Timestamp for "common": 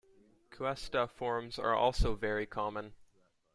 2.47-2.95